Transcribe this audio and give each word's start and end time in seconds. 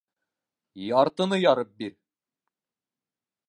Яртыны 1.01 1.39
ярып 1.43 1.77
бир! 1.83 1.95